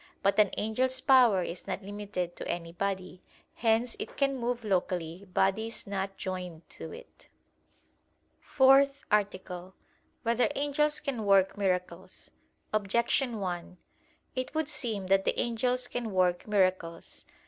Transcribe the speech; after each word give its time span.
But 0.23 0.39
an 0.39 0.49
angel's 0.57 0.99
power 0.99 1.43
is 1.43 1.67
not 1.67 1.83
limited 1.83 2.35
to 2.37 2.47
any 2.47 2.71
body; 2.71 3.21
hence 3.53 3.95
it 3.99 4.17
can 4.17 4.35
move 4.35 4.63
locally 4.63 5.25
bodies 5.31 5.85
not 5.85 6.17
joined 6.17 6.67
to 6.71 6.91
it._______________________ 6.91 7.27
FOURTH 8.43 9.03
ARTICLE 9.11 9.55
[I, 9.55 9.69
Q. 9.85 9.87
110, 10.23 10.23
Art. 10.23 10.23
4] 10.23 10.23
Whether 10.55 10.59
Angels 10.65 10.99
Can 11.01 11.23
Work 11.27 11.55
Miracles? 11.55 12.31
Objection 12.73 13.39
1: 13.39 13.77
It 14.35 14.55
would 14.55 14.67
seem 14.69 15.05
that 15.05 15.23
the 15.23 15.39
angels 15.39 15.87
can 15.87 16.09
work 16.09 16.47
miracles. 16.47 17.23